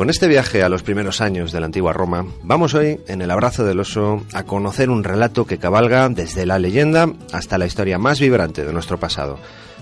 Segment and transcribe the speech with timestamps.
[0.00, 3.30] Con este viaje a los primeros años de la antigua Roma, vamos hoy, en el
[3.30, 7.98] abrazo del oso, a conocer un relato que cabalga desde la leyenda hasta la historia
[7.98, 9.38] más vibrante de nuestro pasado.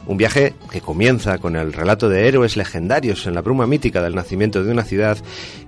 [0.09, 4.16] Un viaje que comienza con el relato de héroes legendarios en la bruma mítica del
[4.16, 5.19] nacimiento de una ciudad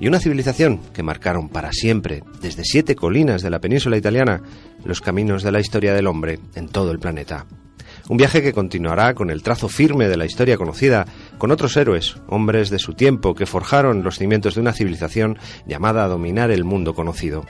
[0.00, 4.42] y una civilización que marcaron para siempre, desde siete colinas de la península italiana,
[4.84, 7.46] los caminos de la historia del hombre en todo el planeta.
[8.08, 11.06] Un viaje que continuará con el trazo firme de la historia conocida,
[11.40, 16.04] con otros héroes, hombres de su tiempo, que forjaron los cimientos de una civilización llamada
[16.04, 17.46] a dominar el mundo conocido.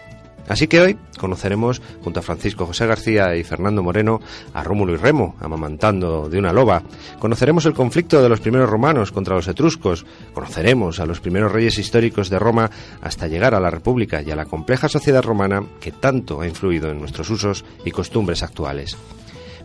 [0.48, 4.20] Así que hoy conoceremos, junto a Francisco José García y Fernando Moreno,
[4.55, 6.83] a Rómulo y Remo, amamantando de una loba.
[7.18, 10.06] Conoceremos el conflicto de los primeros romanos contra los etruscos.
[10.33, 12.70] Conoceremos a los primeros reyes históricos de Roma
[13.02, 16.91] hasta llegar a la República y a la compleja sociedad romana que tanto ha influido
[16.91, 18.96] en nuestros usos y costumbres actuales.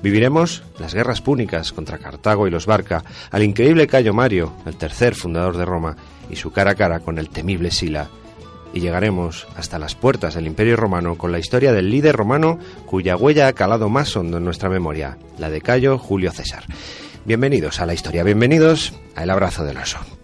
[0.06, 5.16] Viviremos las guerras púnicas contra Cartago y los Barca, al increíble Cayo Mario, el tercer
[5.16, 5.96] fundador de Roma,
[6.30, 8.10] y su cara a cara con el temible Sila.
[8.72, 13.18] Y llegaremos hasta las puertas del Imperio Romano con la historia del líder romano cuya
[13.18, 16.66] huella ha calado más hondo en nuestra memoria, la de Cayo Julio César.
[17.26, 20.15] Bienvenidos a la historia, bienvenidos a El Abrazo del Oso.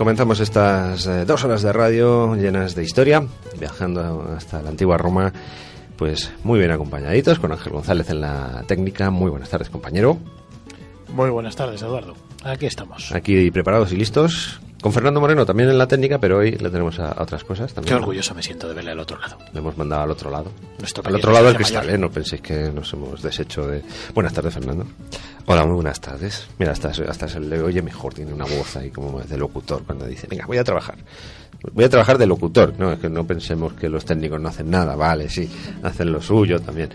[0.00, 3.22] Comenzamos estas eh, dos horas de radio llenas de historia,
[3.58, 5.30] viajando hasta la antigua Roma,
[5.98, 9.10] pues muy bien acompañaditos, con Ángel González en la técnica.
[9.10, 10.16] Muy buenas tardes, compañero.
[11.08, 12.14] Muy buenas tardes, Eduardo.
[12.42, 13.12] Aquí estamos.
[13.12, 14.58] Aquí preparados y listos.
[14.80, 17.68] Con Fernando Moreno también en la técnica, pero hoy le tenemos a, a otras cosas
[17.68, 17.96] Qué también.
[17.96, 19.36] orgulloso me siento de verle al otro lado.
[19.52, 20.50] Le hemos mandado al otro lado.
[20.78, 21.66] Nuestro Al otro lado del mayor.
[21.66, 21.98] cristal, ¿eh?
[21.98, 23.82] No penséis que nos hemos deshecho de...
[24.14, 24.86] Buenas tardes, Fernando.
[25.44, 26.46] Hola, muy buenas tardes.
[26.58, 30.06] Mira, hasta, hasta se le oye mejor, tiene una voz ahí como de locutor cuando
[30.06, 30.96] dice, venga, voy a trabajar.
[31.72, 32.72] Voy a trabajar de locutor.
[32.78, 35.46] No, es que no pensemos que los técnicos no hacen nada, vale, sí,
[35.82, 36.88] hacen lo suyo también.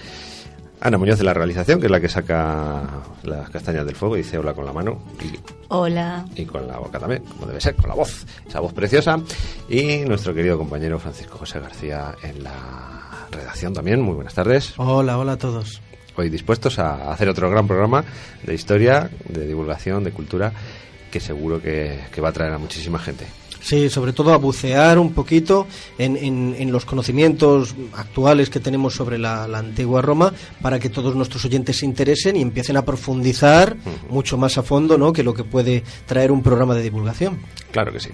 [0.82, 2.84] Ana Muñoz de la realización, que es la que saca
[3.24, 6.26] las castañas del fuego, dice hola con la mano y Hola.
[6.36, 9.20] y con la boca también, como debe ser, con la voz, esa voz preciosa.
[9.70, 14.02] Y nuestro querido compañero Francisco José García en la redacción también.
[14.02, 14.74] Muy buenas tardes.
[14.78, 15.82] Hola, hola a todos.
[16.18, 18.04] Hoy dispuestos a hacer otro gran programa
[18.44, 20.52] de historia, de divulgación, de cultura,
[21.12, 23.26] que seguro que, que va a traer a muchísima gente.
[23.66, 25.66] Sí, sobre todo a bucear un poquito
[25.98, 30.32] en, en- en los conocimientos actuales que tenemos sobre la, la antigua Roma
[30.62, 33.76] para que todos nuestros oyentes se interesen y empiecen a profundizar
[34.08, 35.12] mucho más a fondo ¿no?
[35.12, 37.40] que lo que puede traer un programa de divulgación.
[37.72, 38.10] Claro que sí.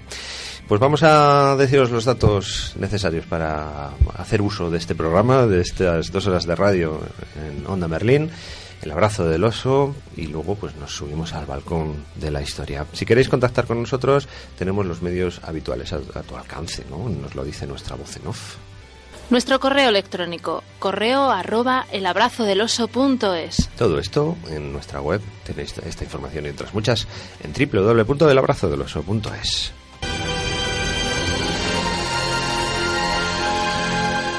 [0.66, 6.10] Pues vamos a deciros los datos necesarios para hacer uso de este programa, de estas
[6.10, 6.98] dos horas de radio
[7.36, 8.30] en Onda Merlín,
[8.82, 12.86] el abrazo del oso y luego pues nos subimos al balcón de la historia.
[12.92, 14.28] Si queréis contactar con nosotros,
[14.58, 17.08] tenemos los medios habituales a, a tu alcance, ¿no?
[17.08, 18.56] Nos lo dice nuestra voz en off.
[19.30, 23.70] Nuestro correo electrónico, correo arroba elabrazodeloso.es.
[23.78, 27.06] Todo esto en nuestra web, tenéis esta información y otras muchas
[27.42, 29.72] en www.elabrazodeloso.es.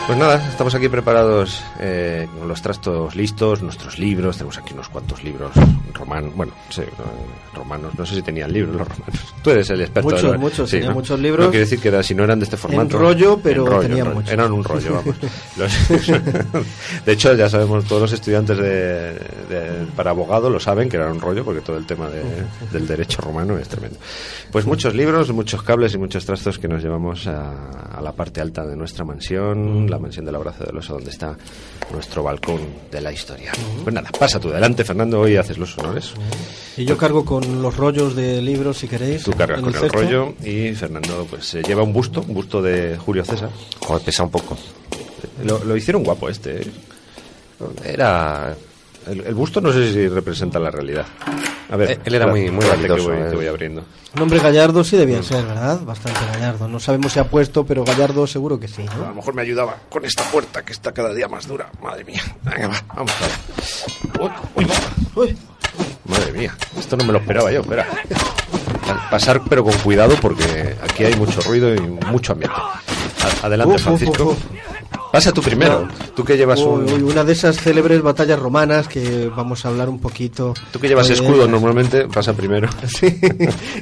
[0.06, 4.36] Pues nada, estamos aquí preparados eh, con los trastos listos, nuestros libros.
[4.38, 5.52] Tenemos aquí unos cuantos libros
[5.94, 6.34] romanos.
[6.36, 6.88] Bueno, sí, eh,
[7.56, 7.94] romanos.
[7.98, 9.34] No sé si tenían libros los romanos.
[9.44, 10.10] Tú eres el experto.
[10.10, 10.96] Muchos, de muchos, sí, tenían ¿no?
[11.00, 11.46] muchos libros.
[11.46, 12.98] No quiere decir que era- si no eran de este formato.
[12.98, 14.16] rollo, pero rollo, tenían en rollo.
[14.18, 14.34] muchos.
[14.34, 15.16] Eran un rollo, vamos.
[15.58, 15.88] Los-
[17.06, 21.10] de hecho, ya sabemos, todos los estudiantes de, de- para abogado lo saben que era
[21.10, 22.24] un rollo, porque todo el tema de-
[22.74, 23.98] del derecho romano es tremendo.
[24.52, 28.42] Pues muchos libros, muchos cables y muchos trastos que nos llevamos a, a la parte
[28.42, 31.38] alta de nuestra mansión, la mansión del abrazo del oso, donde está
[31.92, 32.62] nuestro balcón
[32.92, 33.52] de la historia.
[33.84, 36.14] Pues nada, pasa tú adelante, Fernando, hoy haces los honores.
[36.78, 39.24] Y yo cargo con los rollos de libros, si queréis.
[39.24, 42.98] Tú cargas con el rollo y Fernando pues se lleva un busto, un busto de
[42.98, 43.50] Julio César.
[43.80, 44.58] Joder, pesa un poco.
[45.44, 46.62] Lo, lo hicieron guapo este.
[46.62, 46.72] ¿eh?
[47.86, 48.56] Era.
[49.08, 51.06] El, el busto no sé si representa la realidad.
[51.70, 53.28] A ver, Eh, él era muy- muy habilidoso, voy, eh.
[53.30, 53.84] que voy abriendo.
[54.16, 55.82] Un hombre gallardo sí debía ser, ¿verdad?
[55.82, 56.68] Bastante gallardo.
[56.68, 58.84] No sabemos si ha puesto, pero gallardo seguro que sí.
[58.84, 59.06] ¿no?
[59.06, 61.70] A lo mejor me ayudaba con esta puerta que está cada día más dura.
[61.82, 62.22] Madre mía.
[62.44, 64.24] Venga, va, vamos allá.
[64.24, 64.76] Uy, uy, va.
[65.22, 65.38] Uy,
[66.06, 67.88] Madre mía, esto no me lo esperaba yo, espera.
[68.86, 72.56] Pa- Pasar pero con cuidado porque aquí hay mucho ruido y mucho ambiente.
[72.56, 74.24] A- Adelante, Uf, uf, Francisco.
[74.32, 74.38] uf,
[75.14, 75.88] Pasa tú primero.
[76.16, 77.04] Tú que llevas uy, uy, un...
[77.04, 80.56] una de esas célebres batallas romanas que vamos a hablar un poquito.
[80.72, 82.68] Tú que llevas de escudo normalmente, pasa primero.
[82.88, 83.20] Sí,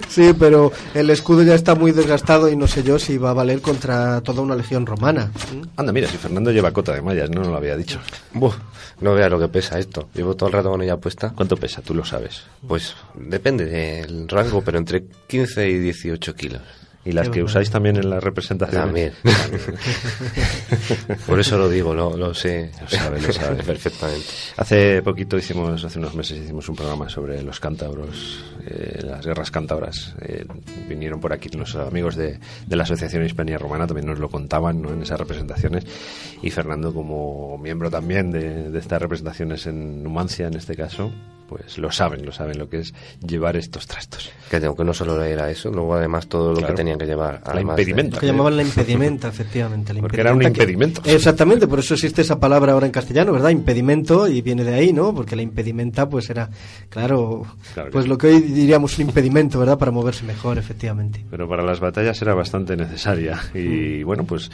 [0.09, 3.33] sí, pero el escudo ya está muy desgastado y no sé yo si va a
[3.33, 5.31] valer contra toda una legión romana.
[5.77, 8.01] Anda, mira, si Fernando lleva cota de mallas, no, no lo había dicho.
[8.33, 8.57] Buf,
[8.99, 10.09] no veas lo que pesa esto.
[10.13, 11.31] Llevo todo el rato con ella puesta.
[11.33, 11.81] ¿Cuánto pesa?
[11.81, 12.43] Tú lo sabes.
[12.67, 16.61] Pues depende del rango, pero entre 15 y 18 kilos.
[17.03, 17.45] ¿Y las Qué que barbaridad.
[17.45, 18.81] usáis también en la representación?
[18.83, 19.13] También.
[21.27, 22.71] Por eso lo digo, lo, lo sé.
[22.81, 23.63] Lo sabe, lo sabe.
[23.63, 24.25] Perfectamente.
[24.57, 29.49] Hace poquito hicimos, hace unos meses hicimos un programa sobre los cántabros, eh, las guerras
[29.49, 30.13] cántabras.
[30.21, 30.45] Eh,
[30.87, 34.81] vinieron por aquí los amigos de, de la Asociación Hispania Romana, también nos lo contaban
[34.81, 34.93] ¿no?
[34.93, 35.85] en esas representaciones.
[36.41, 41.11] Y Fernando, como miembro también de, de estas representaciones en Numancia, en este caso,
[41.51, 42.93] pues lo saben, lo saben lo que es
[43.27, 44.29] llevar estos trastos.
[44.49, 46.73] Que tengo que no solo era eso, luego además todo lo Claro.
[46.73, 47.41] que tenían que llevar.
[47.45, 48.15] La de- impedimenta.
[48.15, 49.93] Lo que llamaban la impedimenta, efectivamente.
[49.93, 51.01] la Porque era un que- impedimento.
[51.03, 53.49] Exactamente, por eso existe esa palabra ahora en castellano, ¿verdad?
[53.49, 55.13] Impedimento, y viene de ahí, ¿no?
[55.13, 56.49] Porque la impedimenta, pues era,
[56.89, 57.43] claro,
[57.73, 59.77] Claro pues lo que hoy diríamos un impedimento, ¿verdad?
[59.77, 61.25] Para moverse mejor, efectivamente.
[61.29, 64.49] pero para las batallas era bastante necesaria y bueno pues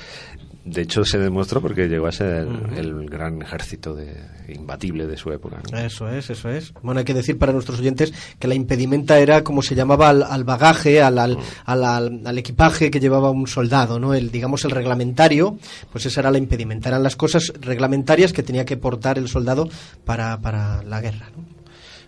[0.69, 4.16] de hecho se demostró porque llegó a ser el gran ejército de,
[4.50, 5.78] imbatible de su época ¿no?
[5.78, 6.74] Eso es, eso es.
[6.81, 10.24] Bueno, hay que decir para nuestros oyentes que la impedimenta era como se llamaba al,
[10.24, 14.14] al bagaje, al, al, al- al- al equipaje que llevaba un soldado, ¿no?
[14.14, 15.58] El, digamos, el reglamentario,
[15.92, 16.90] pues esa era la impedimenta.
[16.90, 19.69] Eran las cosas reglamentarias que tenía que portar el soldado
[20.06, 21.44] para, para la guerra, ¿no?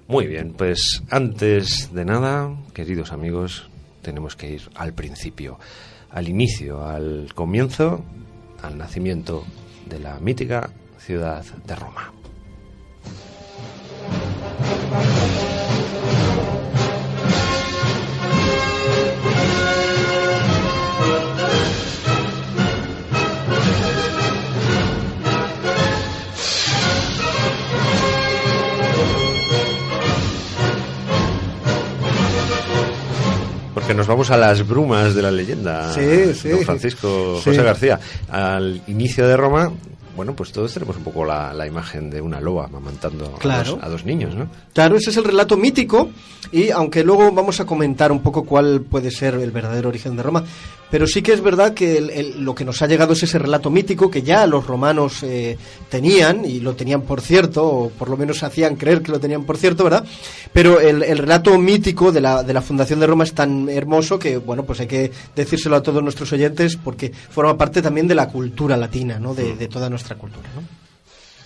[0.07, 3.69] muy bien pues antes de nada queridos amigos
[4.01, 5.59] tenemos que ir al principio
[6.09, 8.03] al inicio al comienzo
[8.61, 9.43] al nacimiento
[9.87, 12.18] de la mítica ciudad de Roma
[33.99, 35.93] nos vamos a las brumas de la leyenda.
[35.93, 36.47] Sí, sí.
[36.47, 37.41] Don Francisco.
[37.43, 37.99] José García.
[38.29, 39.73] Al inicio de Roma,
[40.19, 43.39] bueno, pues todos tenemos un poco la, la imagen de una loba amamantando a dos-
[43.81, 44.47] a dos niños, ¿no?
[44.73, 46.09] Claro, ese es el relato mítico
[46.51, 50.23] y aunque luego vamos a comentar un poco cuál puede ser el verdadero origen de
[50.23, 50.43] Roma,
[50.91, 53.37] pero sí que es verdad que el- el- lo que nos ha llegado es ese
[53.39, 55.57] relato mítico que ya los romanos eh,
[55.89, 59.43] tenían y lo tenían por cierto, o por lo menos hacían creer que lo tenían
[59.43, 60.03] por cierto, ¿verdad?
[60.51, 64.17] Pero el, el relato mítico de la, de la fundación de Roma es tan hermoso
[64.17, 68.15] que, bueno, pues hay que decírselo a todos nuestros oyentes porque forma parte también de
[68.15, 69.35] la cultura latina, ¿no?
[69.35, 70.08] De, de toda nuestra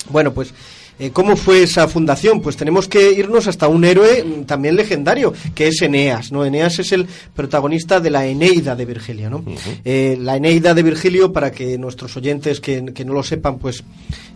[0.10, 0.54] Bueno, pues,
[1.00, 2.42] eh, ¿cómo fue esa fundación?
[2.42, 6.46] Pues tenemos que irnos hasta un héroe mm, también legendario, que es Eneas, ¿no?
[6.46, 9.44] Eneas es el protagonista de la Eneida de Virgilio, ¿no?
[9.84, 13.84] Eh, la Eneida de Virgilio, para que nuestros oyentes que, que no lo sepan, pues,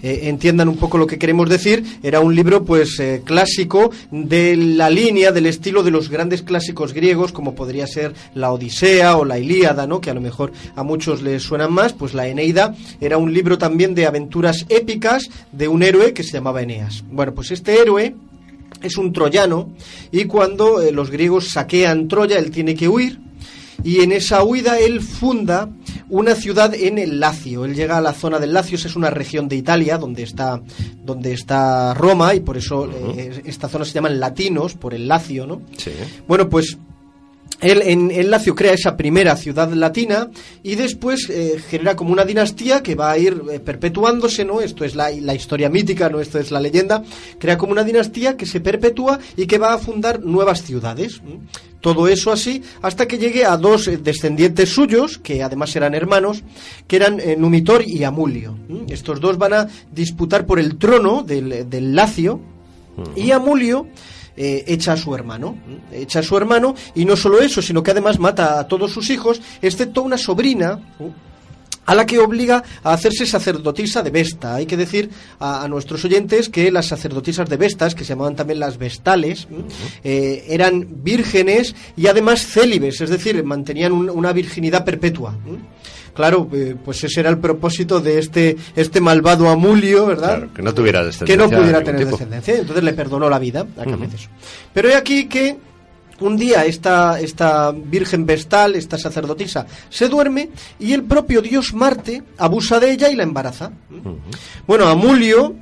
[0.01, 4.89] eh, entiendan un poco lo que queremos decir, era un libro, pues, clásico de la
[4.89, 9.39] línea, del estilo de los grandes clásicos griegos, como podría ser la Odisea o la
[9.39, 10.01] Ilíada, ¿no?
[10.01, 13.57] Que a lo mejor a muchos les suenan más, pues la Eneida era un libro
[13.57, 17.03] también de aventuras épicas de un héroe que se llamaba Eneas.
[17.09, 18.15] Bueno, pues este héroe
[18.81, 19.69] es un troyano
[20.11, 23.19] y cuando eh, los griegos saquean Troya, él tiene que huir
[23.83, 25.69] y en esa huida él funda
[26.09, 27.65] una ciudad en el Lacio.
[27.65, 30.61] Él llega a la zona del Lacio, esa es una región de Italia donde está,
[31.03, 35.45] donde está Roma y por eso eh, esta zona se llaman latinos, por el Lacio,
[35.45, 35.61] ¿no?
[35.77, 35.91] Sí.
[36.27, 36.77] Bueno, pues
[37.61, 40.29] él en, en Lacio crea esa primera ciudad latina
[40.63, 44.61] y después eh, genera como una dinastía que va a ir eh, perpetuándose, ¿no?
[44.61, 46.19] Esto es la, la historia mítica, ¿no?
[46.19, 47.03] Esto es la leyenda.
[47.39, 51.21] Crea como una dinastía que se perpetúa y que va a fundar nuevas ciudades.
[51.81, 56.43] Todo eso así hasta que llegue a dos eh, descendientes suyos, que además eran hermanos,
[56.87, 58.57] que eran eh, Numitor y Amulio.
[58.87, 62.39] Estos dos van a disputar por el trono del, del Lacio
[63.15, 63.87] y Amulio
[64.37, 65.57] eh, echa a su hermano.
[65.91, 69.09] Echa a su hermano y no solo eso, sino que además mata a todos sus
[69.09, 70.79] hijos, excepto una sobrina.
[71.89, 74.55] a la que obliga a hacerse sacerdotisa de Vesta.
[74.55, 78.35] Hay que decir a, a nuestros oyentes que las sacerdotisas de Vestas, que se llamaban
[78.35, 79.47] también las Vestales,
[80.03, 85.33] eh, eran vírgenes y además célibes, es decir, mantenían un- una virginidad perpetua.
[86.17, 90.37] Claro, eh, pues ese era el propósito de este, este malvado Amulio, ¿verdad?
[90.37, 91.37] Claro, que no tuviera que descendencia.
[91.37, 92.11] no pudiera tener tipo.
[92.17, 92.55] descendencia.
[92.55, 94.27] Entonces le perdonó la vida a Cameces.
[94.73, 95.57] Pero he aquí que
[96.19, 102.23] un día esta, esta virgen vestal, esta sacerdotisa, se duerme y el propio dios Marte
[102.39, 103.71] abusa de ella y la embaraza.
[104.65, 105.53] Bueno, Amulio,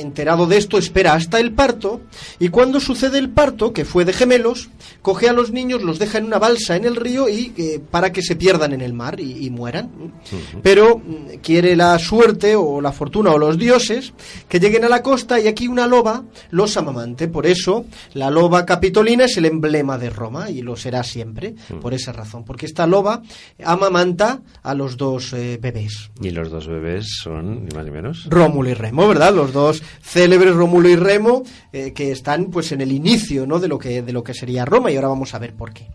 [0.00, 2.00] enterado de esto, espera hasta el parto
[2.38, 4.68] y cuando sucede el parto, que fue de gemelos,
[5.02, 8.12] coge a los niños, los deja en una balsa en el río y eh, para
[8.12, 9.90] que se pierdan en el mar y, y mueran.
[10.62, 14.12] Pero mm, quiere la suerte o la fortuna o los dioses
[14.48, 17.28] que lleguen a la costa y aquí una loba los amamante.
[17.28, 21.94] Por eso la loba capitolina es el emblema de Roma y lo será siempre, por
[21.94, 22.44] esa razón.
[22.44, 23.22] Porque esta loba
[23.64, 26.10] amamanta a los dos eh, bebés.
[26.20, 28.26] Y los dos bebés son, ni más ni menos.
[28.28, 29.34] Rómulo y Remo, ¿verdad?
[29.34, 31.42] Los dos célebres Rómulo y Remo
[31.72, 33.58] eh, que están pues en el inicio, ¿no?
[33.58, 35.86] de lo que de lo que sería Roma y ahora vamos a ver por qué.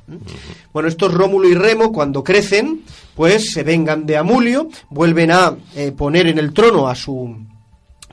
[0.71, 2.81] Bueno, estos Rómulo y Remo cuando crecen,
[3.15, 7.35] pues se vengan de Amulio, vuelven a eh, poner en el trono a su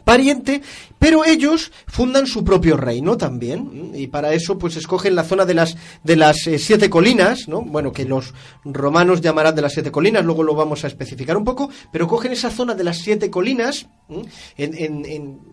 [0.04, 0.62] pariente,
[1.00, 5.54] pero ellos fundan su propio reino también y para eso pues escogen la zona de
[5.54, 7.62] las de las eh, siete colinas, ¿no?
[7.62, 11.45] Bueno, que los romanos llamarán de las siete colinas, luego lo vamos a especificar un
[11.45, 13.87] poco, pero cogen esa zona de las siete colinas,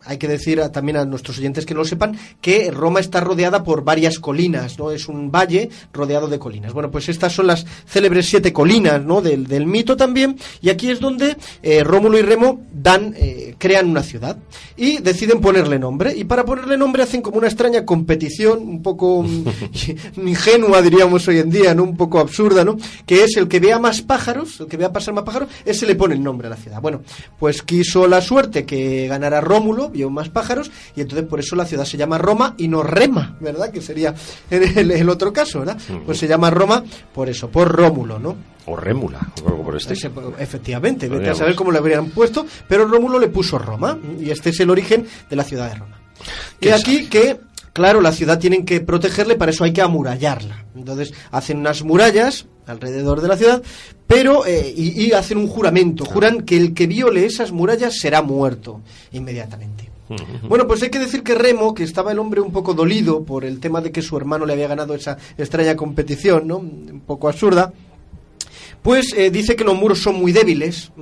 [0.05, 3.63] hay que decir también a nuestros oyentes que no lo sepan que Roma está rodeada
[3.63, 4.91] por varias colinas, ¿no?
[4.91, 6.73] Es un valle rodeado de colinas.
[6.73, 9.21] Bueno, pues estas son las célebres siete colinas, ¿no?
[9.21, 13.89] Del, del mito también y aquí es donde eh, Rómulo y Remo dan eh, crean
[13.89, 14.37] una ciudad
[14.75, 16.13] y deciden ponerle nombre.
[16.15, 19.43] Y para ponerle nombre hacen como una extraña competición un poco mm,
[20.27, 23.79] ingenua diríamos hoy en día no un poco absurda no que es el que vea
[23.79, 26.55] más pájaros el que vea pasar más pájaros ese le pone el nombre a la
[26.57, 26.81] ciudad.
[26.81, 27.01] Bueno
[27.39, 31.65] pues quiso la suerte que ganara Rómulo vio más pájaros y entonces por eso la
[31.65, 34.13] ciudad se llama Roma y no Rema verdad que sería
[34.49, 38.35] el, el- el otro caso verdad pues se llama Roma por eso por Rómulo no
[38.67, 39.95] O Rémula, o algo por este.
[40.39, 44.49] efectivamente, vete a saber cómo le habrían puesto, pero Rómulo le puso Roma, y este
[44.49, 46.01] es el origen de la ciudad de Roma.
[46.59, 47.39] Y ¿Quién aquí que,
[47.73, 50.65] claro, la ciudad tienen que protegerle, para eso hay que amurallarla.
[50.75, 53.63] Entonces hacen unas murallas alrededor de la ciudad,
[54.05, 58.21] pero eh, y, y hacen un juramento, juran que el que viole esas murallas será
[58.21, 58.81] muerto
[59.11, 59.87] inmediatamente.
[60.47, 63.43] Bueno, pues hay que decir que Remo, que estaba el hombre un poco dolido por
[63.43, 66.57] el tema de que su hermano le había ganado esa extraña competición, ¿no?
[66.57, 67.73] Un poco absurda,
[68.87, 70.93] pues eh, dice que los muros son muy débiles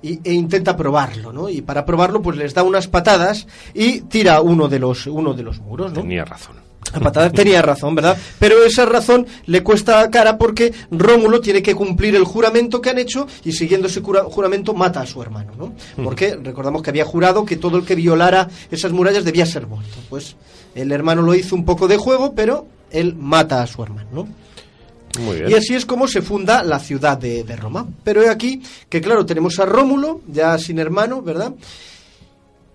[0.00, 1.50] y, e intenta probarlo, ¿no?
[1.50, 5.42] Y para probarlo, pues les da unas patadas y tira uno de los, uno de
[5.42, 6.00] los muros, ¿no?
[6.00, 6.56] Tenía razón.
[6.94, 8.16] La patada tenía razón, ¿verdad?
[8.38, 12.98] Pero esa razón le cuesta cara porque Rómulo tiene que cumplir el juramento que han
[12.98, 15.74] hecho y siguiendo ese juramento mata a su hermano, ¿no?
[16.02, 19.98] Porque recordamos que había jurado que todo el que violara esas murallas debía ser muerto.
[20.08, 20.36] Pues
[20.74, 24.28] el hermano lo hizo un poco de juego, pero él mata a su hermano, ¿no?
[25.18, 25.50] Muy bien.
[25.50, 27.86] Y así es como se funda la ciudad de, de Roma.
[28.02, 31.54] Pero he aquí que, claro, tenemos a Rómulo, ya sin hermano, ¿verdad?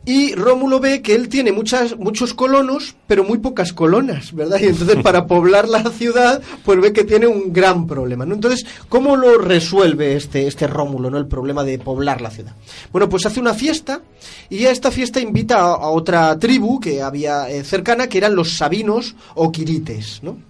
[0.06, 4.60] Y Rómulo ve que él tiene muchas, muchos colonos, pero muy pocas colonas, ¿verdad?
[4.62, 8.34] Y entonces para poblar la ciudad, pues ve que tiene un gran problema, ¿no?
[8.34, 11.18] Entonces, ¿cómo lo resuelve este, este Rómulo, ¿no?
[11.18, 12.56] El problema de poblar la ciudad.
[12.92, 14.02] Bueno, pues hace una fiesta
[14.50, 18.36] y a esta fiesta invita a, a otra tribu que había eh, cercana, que eran
[18.36, 20.49] los sabinos o quirites, ¿no?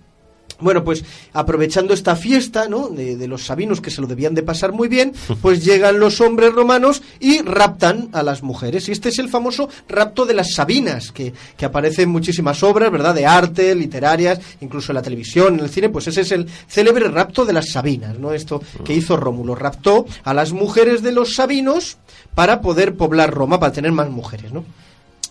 [0.60, 2.90] Bueno, pues aprovechando esta fiesta, ¿no?
[2.90, 6.22] De, de los sabinos que se lo debían de pasar muy bien, pues llegan los
[6.22, 8.90] hombres romanos y raptan a las mujeres.
[8.90, 12.92] Y este es el famoso rapto de las sabinas, que, que aparece en muchísimas obras,
[12.92, 13.16] ¿verdad?
[13.16, 17.08] De arte, literarias, incluso en la televisión, en el cine, pues ese es el célebre
[17.08, 18.34] rapto de las sabinas, ¿no?
[18.34, 21.98] Esto que hizo Rómulo, raptó a las mujeres de los sabinos
[22.36, 24.64] para poder poblar Roma, para tener más mujeres, ¿no?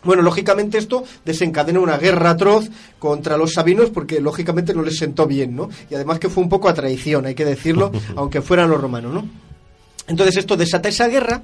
[0.05, 5.27] Bueno, lógicamente esto desencadena una guerra atroz contra los sabinos porque lógicamente no les sentó
[5.27, 5.69] bien, ¿no?
[5.91, 9.13] Y además que fue un poco a traición, hay que decirlo, aunque fueran los romanos,
[9.13, 9.29] ¿no?
[10.07, 11.43] Entonces esto desata esa guerra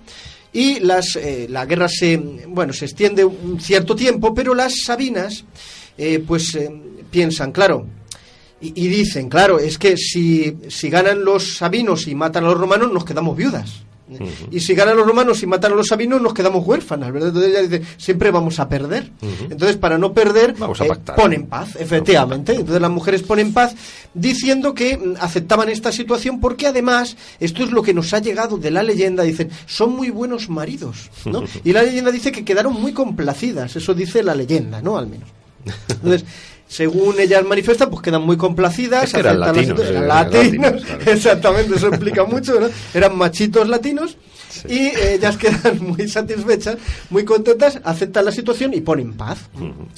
[0.53, 2.17] y las, eh, la guerra se,
[2.49, 5.45] bueno, se extiende un cierto tiempo, pero las sabinas
[5.99, 6.71] eh, pues eh,
[7.11, 7.87] piensan, claro,
[8.61, 12.59] Y, y dicen, claro, es que si, si ganan los sabinos y matan a los
[12.59, 13.85] romanos, nos quedamos viudas.
[14.51, 17.29] Y si ganan los romanos y matan a los sabinos, nos quedamos huérfanas, ¿verdad?
[17.29, 19.11] Entonces ella dice, siempre vamos a perder.
[19.51, 22.53] Entonces, para no perder, Vamos a eh, ponen paz, efectivamente.
[22.53, 23.75] Entonces las mujeres ponen paz
[24.13, 28.59] diciendo que mm, aceptaban esta situación porque además, esto es lo que nos ha llegado
[28.59, 31.45] de la leyenda, dicen, son muy buenos maridos, ¿no?
[31.65, 34.99] Y la leyenda dice que quedaron muy complacidas, eso dice la leyenda, ¿no?
[34.99, 35.29] Al menos.
[35.89, 36.25] Entonces,
[36.67, 39.05] según ellas manifiestan, pues quedan muy complacidas.
[39.05, 42.71] Es que eran latinos, eh, latinos, latinos, exactamente, eso explica mucho, ¿verdad?
[42.93, 44.17] Eran machitos latinos
[44.69, 46.77] y ellas quedan muy satisfechas,
[47.11, 49.39] muy contentas, aceptan la situación y ponen paz.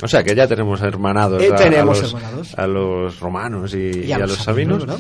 [0.02, 2.54] O sea que ya tenemos hermanados, Eh, a, tenemos a los, hermanados.
[2.56, 4.98] a los romanos y, y a, los sabinos, sabinos, ¿verdad?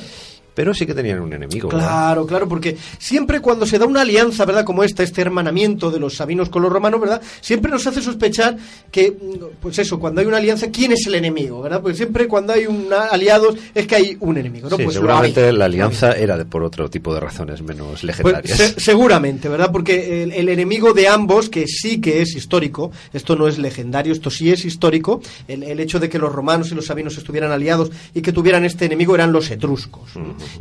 [0.56, 1.68] Pero sí que tenían un enemigo.
[1.68, 1.86] ¿verdad?
[1.86, 4.64] Claro, claro, porque siempre cuando se da una alianza, ¿verdad?
[4.64, 7.20] Como esta, este hermanamiento de los sabinos con los romanos, ¿verdad?
[7.42, 8.56] Siempre nos hace sospechar
[8.90, 9.12] que,
[9.60, 11.82] pues eso, cuando hay una alianza, ¿quién es el enemigo, ¿verdad?
[11.82, 14.76] Porque siempre cuando hay un aliados es que hay un enemigo, ¿no?
[14.78, 18.56] Sí, Pues seguramente la alianza era de, por otro tipo de razones menos Pues, legendarias.
[18.56, 19.70] se- seguramente, ¿verdad?
[19.70, 24.12] Porque el, el enemigo de ambos, que sí que es histórico, esto no es legendario,
[24.14, 27.52] esto sí es histórico, el, el hecho de que los romanos y los sabinos estuvieran
[27.52, 30.10] aliados y que tuvieran este enemigo eran los etruscos.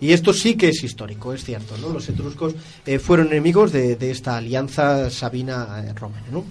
[0.02, 1.90] Y esto sí que es histórico, es cierto, ¿no?
[1.90, 6.44] Los etruscos eh, fueron enemigos de, de esta alianza sabina-romana, ¿no?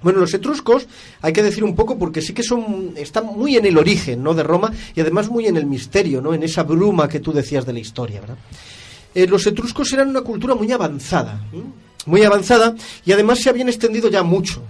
[0.00, 0.86] Bueno, los etruscos,
[1.20, 4.32] hay que decir un poco porque sí que son están muy en el origen, ¿no?
[4.34, 6.34] de Roma y además muy en el misterio, ¿no?
[6.34, 8.38] En esa bruma que tú decías de la historia, ¿verdad?
[9.14, 11.44] Eh, los etruscos eran una cultura muy avanzada,
[12.06, 14.62] muy avanzada y además se habían extendido ya mucho.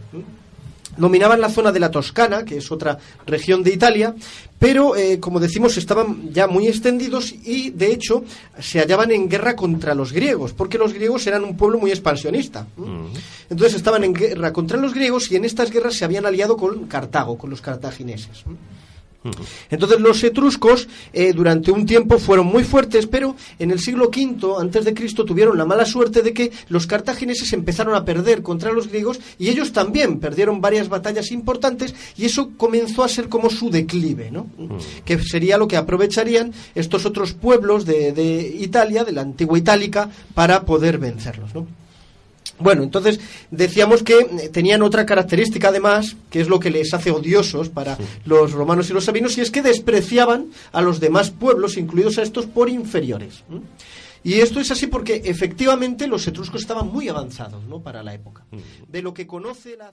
[0.97, 4.15] Dominaban la zona de la Toscana, que es otra región de Italia,
[4.59, 8.25] pero eh, como decimos estaban ya muy extendidos y de hecho
[8.61, 12.67] se hallaban en guerra contra los griegos, porque los griegos eran un pueblo muy expansionista.
[12.77, 13.09] ¿m?
[13.51, 16.87] Entonces estaban en guerra contra los griegos y en estas guerras se habían aliado con
[16.87, 18.45] Cartago, con los cartagineses.
[19.71, 24.61] Entonces los etruscos eh, durante un tiempo fueron muy fuertes, pero en el siglo V
[24.61, 28.73] antes de Cristo tuvieron la mala suerte de que los cartagineses empezaron a perder contra
[28.73, 33.51] los griegos y ellos también perdieron varias batallas importantes y eso comenzó a ser como
[33.51, 34.47] su declive, ¿no?
[35.05, 40.11] Que sería lo que aprovecharían estos otros pueblos de, de Italia, de la antigua Itálica,
[40.35, 41.82] para poder vencerlos, ¿no?
[42.59, 47.11] Bueno, entonces decíamos que eh, tenían otra característica además, que es lo que les hace
[47.11, 51.77] odiosos para los romanos y los sabinos, y es que despreciaban a los demás pueblos,
[51.77, 53.45] incluidos a estos, por inferiores.
[54.25, 57.81] Y esto es así porque efectivamente los etruscos estaban muy avanzados ¿no?
[57.81, 58.45] para la época.
[58.89, 59.93] De lo que conoce la...